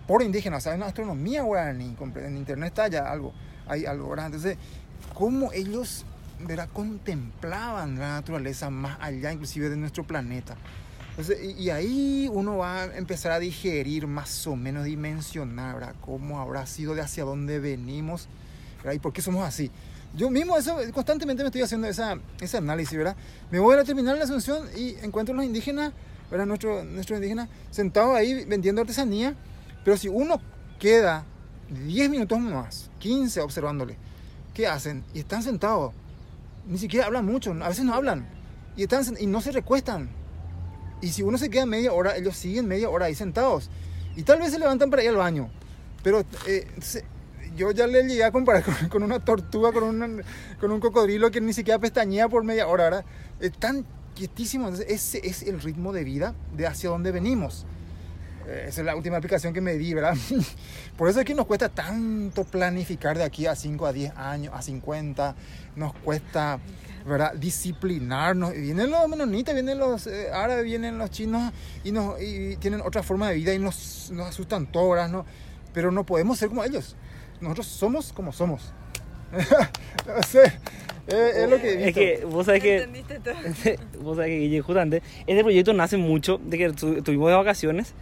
[0.05, 3.33] por indígenas, hay una astronomía guaraní, en internet está ya algo,
[3.65, 4.27] hay algo, ¿verdad?
[4.27, 4.57] Entonces,
[5.13, 6.05] cómo ellos,
[6.39, 6.69] ¿verdad?
[6.71, 10.55] Contemplaban la naturaleza más allá inclusive de nuestro planeta.
[11.57, 15.95] Y, ahí uno va a empezar a digerir más o menos, dimensionar, ¿verdad?
[16.01, 18.27] Cómo habrá sido, de hacia dónde venimos,
[18.77, 18.93] ¿verdad?
[18.93, 19.71] Y por qué somos así.
[20.15, 23.15] Yo mismo eso, constantemente me estoy haciendo esa, ese análisis, ¿verdad?
[23.49, 25.91] Me voy a la terminal de la Asunción y encuentro a los indígenas,
[26.29, 26.45] ¿verdad?
[26.45, 29.35] Nuestros nuestros indígenas sentados ahí vendiendo artesanía,
[29.83, 30.39] pero si uno
[30.79, 31.25] queda
[31.87, 33.97] 10 minutos más, 15 observándole,
[34.53, 35.03] ¿qué hacen?
[35.15, 35.93] Y están sentados,
[36.67, 38.27] ni siquiera hablan mucho, a veces no hablan,
[38.75, 40.09] y, están, y no se recuestan.
[41.01, 43.69] Y si uno se queda media hora, ellos siguen media hora ahí sentados.
[44.15, 45.49] Y tal vez se levantan para ir al baño.
[46.03, 46.67] Pero eh,
[47.55, 50.23] yo ya le llegué a comparar con, con una tortuga, con, una-
[50.59, 52.83] con un cocodrilo que ni siquiera pestañea por media hora.
[52.85, 53.05] ¿verdad?
[53.39, 54.69] Están quietísimos.
[54.69, 57.65] Entonces, ese es el ritmo de vida de hacia dónde venimos.
[58.47, 60.15] Eh, Esa es la última aplicación que me di, ¿verdad?
[60.97, 64.53] Por eso es que nos cuesta tanto planificar de aquí a 5, a 10 años,
[64.55, 65.35] a 50.
[65.75, 66.59] Nos cuesta,
[67.05, 67.33] ¿verdad?
[67.35, 68.55] Disciplinarnos.
[68.55, 71.51] Y vienen los menonitas, vienen los eh, árabes, vienen los chinos
[71.83, 75.09] y, nos, y tienen otra forma de vida y nos, nos asustan todas.
[75.11, 75.25] ¿no?
[75.73, 76.95] Pero no podemos ser como ellos.
[77.41, 78.73] Nosotros somos como somos.
[80.07, 80.45] no sé,
[81.07, 83.35] eh, es lo que he Es que vos sabés que ¿Entendiste todo?
[84.01, 87.93] vos sabés que Guille, justamente, este proyecto nace mucho de que tu- estuvimos de vacaciones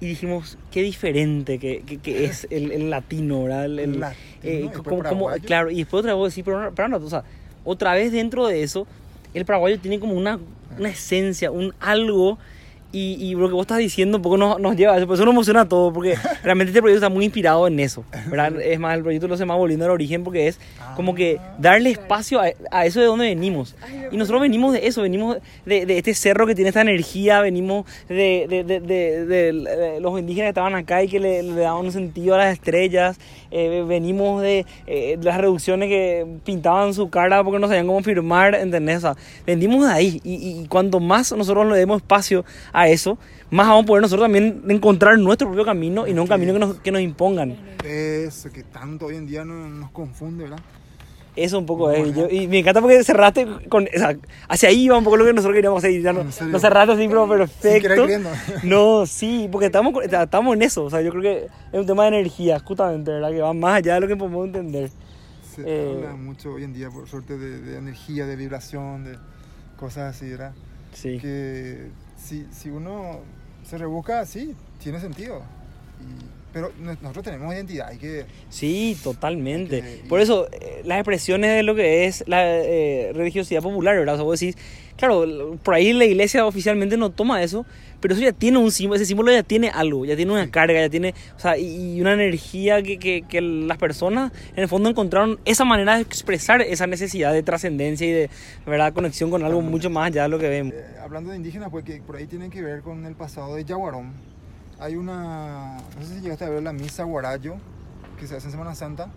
[0.00, 3.64] y dijimos qué diferente que, que- que es el, el latino, ¿verdad?
[3.66, 5.46] El, el- Latino, eh, y después como- como- paraguayo.
[5.46, 7.24] claro, y después otra vez decir, pero, pero no, o sea,
[7.64, 8.86] otra vez dentro de eso,
[9.34, 10.38] el paraguayo tiene como una,
[10.78, 12.38] una esencia, un algo.
[12.96, 15.16] Y, y lo que vos estás diciendo un poco nos, nos lleva a eso, por
[15.16, 18.58] eso nos emociona a todos, porque realmente este proyecto está muy inspirado en eso, ¿verdad?
[18.64, 20.58] Es más, el proyecto lo se llama Volviendo al Origen porque es
[20.96, 23.76] como que darle espacio a, a eso de donde venimos.
[24.10, 27.84] Y nosotros venimos de eso, venimos de, de este cerro que tiene esta energía, venimos
[28.08, 31.54] de, de- de- de- de- de los indígenas que estaban acá y que le, le
[31.60, 33.18] daban un sentido a las estrellas,
[33.50, 38.02] eh, venimos de, eh, de las reducciones que pintaban su cara porque no sabían cómo
[38.02, 38.98] firmar, ¿entendés?
[38.98, 42.85] O sea, venimos de ahí y, y- y cuanto más nosotros le demos espacio a
[42.88, 43.18] eso,
[43.50, 46.58] más vamos a poder nosotros también encontrar nuestro propio camino y no un camino que
[46.58, 47.56] nos, que nos impongan.
[47.84, 50.58] Eso que tanto hoy en día no- nos confunde, ¿verdad?
[51.36, 52.14] Eso un poco es.
[52.14, 53.84] Yo- y me encanta porque cerraste con.
[53.84, 54.16] O sea,
[54.48, 56.00] hacia ahí iba un poco lo que nosotros queríamos hacer.
[56.00, 58.06] Ya no, no cerraste así, pero perfecto.
[58.64, 60.84] No, sí, porque estamos, estamos en eso.
[60.84, 63.30] O sea, yo creo que es un tema de energía, justamente, ¿verdad?
[63.30, 64.90] Que va más allá de lo que podemos entender.
[65.54, 69.18] Se Eh, habla mucho hoy en día, por suerte, de, de energía, de vibración, de
[69.76, 70.52] cosas así, ¿verdad?
[70.94, 71.18] Sí.
[71.18, 71.88] Que
[72.26, 73.20] si, si uno
[73.64, 75.42] se rebusca así, tiene sentido.
[76.56, 78.24] Pero no- nosotros tenemos identidad, hay que...
[78.48, 80.00] Sí, totalmente.
[80.08, 84.14] Por eso, eh, las expresiones de lo que es la eh, religiosidad popular, ¿verdad?
[84.14, 84.56] O sea, vos decís,
[84.96, 87.66] claro, por ahí la iglesia oficialmente no toma eso,
[88.00, 90.50] pero eso ya tiene un símbolo, ese símbolo ya tiene algo, ya tiene una Sí.
[90.50, 94.62] carga, ya tiene, o sea, y, y una energía que, que, que las personas en
[94.62, 98.30] el fondo encontraron esa manera de expresar esa necesidad de trascendencia y de,
[98.64, 100.72] ¿verdad?, conexión con algo mucho más allá de lo que vemos.
[100.72, 103.64] eh, hablando de indígenas, pues que por ahí tienen que ver con el pasado de
[103.66, 104.12] Yaguarón.
[104.78, 105.78] Hay una...
[105.98, 107.56] No sé si llegaste a ver la misa Guarayo,
[108.18, 109.08] que se hace en Semana Santa.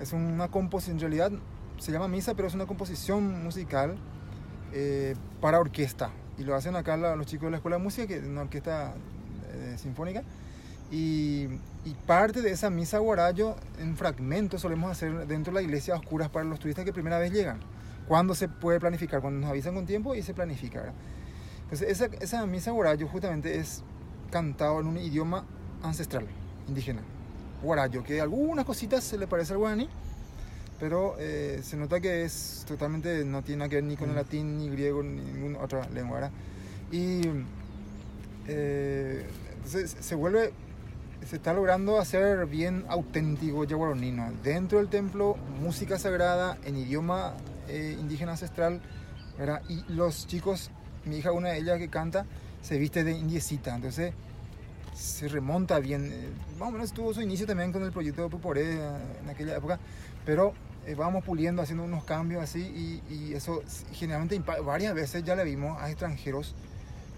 [0.00, 1.32] Es una composición, en realidad
[1.78, 3.96] se llama misa, pero es una composición musical
[4.72, 6.10] eh, para orquesta.
[6.36, 8.94] Y lo hacen acá los chicos de la Escuela de Música, que es una orquesta
[9.52, 10.22] eh, sinfónica.
[10.90, 11.46] Y,
[11.84, 15.98] y parte de esa misa guarayo en fragmentos solemos hacer dentro de la iglesia a
[15.98, 17.60] oscuras para los turistas que primera vez llegan.
[18.08, 20.80] Cuando se puede planificar, cuando nos avisan con tiempo y se planifica.
[20.80, 20.94] ¿verdad?
[21.64, 23.82] Entonces esa, esa misa guarayo justamente es
[24.30, 25.44] cantado en un idioma
[25.82, 26.26] ancestral,
[26.68, 27.02] indígena,
[27.62, 29.88] guarayo, que algunas cositas se le parece al guaraní,
[30.80, 34.14] pero eh, se nota que es totalmente, no tiene nada que ver ni con el
[34.14, 34.18] Mm.
[34.18, 36.20] latín, ni griego, ni ninguna otra lengua.
[36.20, 36.30] ¿verdad?
[36.92, 37.22] Y
[38.46, 40.52] eh, entonces se vuelve,
[41.26, 44.32] se está logrando hacer bien auténtico yaguaronino.
[44.42, 47.34] Dentro del templo, música sagrada en idioma
[47.68, 48.80] eh, indígena ancestral,
[49.38, 49.62] ¿verdad?
[49.68, 50.70] Y los chicos,
[51.04, 52.24] mi hija, una de ellas que canta,
[52.62, 54.12] se viste de indiecita, entonces
[54.94, 56.10] se remonta bien.
[56.12, 58.88] eh, Más o menos tuvo su inicio también con el proyecto de Puporé eh,
[59.22, 59.78] en aquella época,
[60.26, 60.52] pero
[60.86, 65.44] eh, vamos puliendo, haciendo unos cambios así y, y eso generalmente varias veces ya le
[65.44, 66.54] vimos a extranjeros.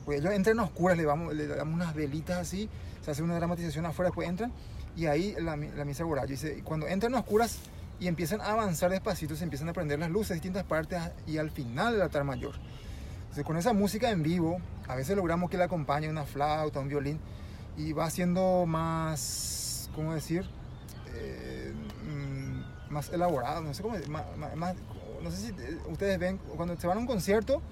[0.04, 2.68] Pues ellos entran a oscuras, le, vamos, le damos unas velitas así,
[3.04, 4.52] se hace una dramatización afuera, después entran
[4.96, 6.28] y ahí la, la misa guarayo.
[6.28, 7.58] Dice, cuando entran a oscuras
[8.00, 11.36] y empiezan a avanzar despacito, se empiezan a prender las luces de distintas partes y
[11.36, 12.54] al final del altar mayor.
[13.30, 16.88] Entonces, con esa música en vivo, a veces logramos que le acompañe una flauta, un
[16.88, 17.20] violín,
[17.76, 20.44] y va siendo más, ¿cómo decir?
[21.14, 21.72] Eh,
[22.08, 24.24] mm, más elaborado, no sé cómo, más,
[24.56, 24.74] más-
[25.22, 25.54] no sé si
[25.88, 27.62] ustedes ven, cuando se van a un concierto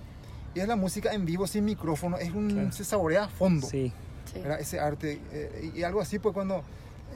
[0.54, 2.72] y es la música en vivo sin micrófono, es un, Claro.
[2.72, 3.66] se saborea a fondo.
[3.66, 3.92] Sí.
[4.32, 4.42] Sí.
[4.60, 5.18] ese arte.
[5.32, 6.62] eh, y, y algo así, pues cuando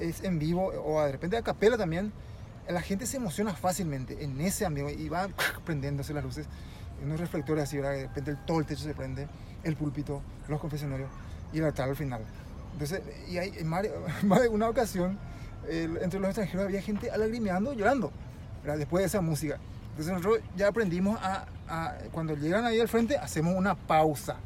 [0.00, 2.10] es en vivo o de repente a capela también,
[2.68, 5.28] la gente se emociona fácilmente en ese ambiente y va
[5.66, 6.46] prendiéndose las luces,
[7.04, 7.92] unos reflectores así, ¿verdad?
[7.92, 9.28] de repente todo el techo se prende,
[9.64, 11.08] el púlpito, los confesionarios
[11.52, 12.22] y el altar al final.
[12.72, 15.18] Entonces, y hay en más, de- una ocasión,
[15.68, 18.10] el- entre los extranjeros había gente alagrimeando, llorando,
[18.62, 18.78] ¿verdad?
[18.78, 19.58] después de esa música.
[19.90, 24.36] Entonces nosotros ya aprendimos a, a- cuando llegan ahí al frente, hacemos una pausa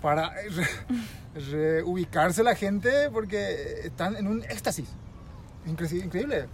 [0.00, 1.00] para re-
[1.50, 4.88] reubicarse la gente porque están en un éxtasis.
[5.66, 6.46] Incre- Increíble.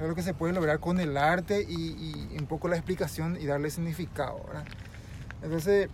[0.00, 3.36] Es lo que se puede lograr con el arte y, y un poco la explicación
[3.40, 4.44] y darle significado.
[4.46, 4.64] ¿verdad?
[5.42, 5.88] Entonces,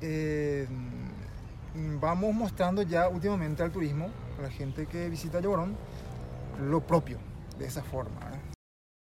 [0.00, 0.66] eh,
[2.00, 5.76] vamos mostrando ya últimamente al turismo, a la gente que visita Llorón,
[6.60, 7.18] lo propio
[7.58, 8.18] de esa forma.
[8.20, 8.51] ¿verdad?